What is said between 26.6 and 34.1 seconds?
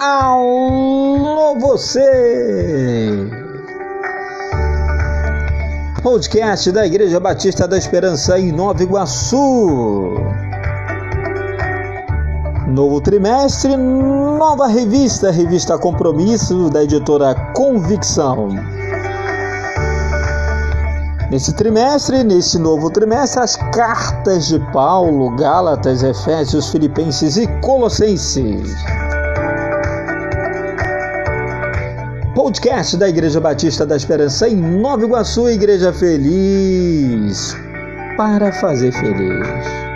Filipenses e Colossenses. Podcast da Igreja Batista da